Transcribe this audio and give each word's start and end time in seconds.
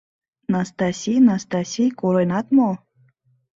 —Настаси, 0.53 1.13
Настаси, 1.27 1.85
коленат 1.99 2.47
мо? 2.57 2.69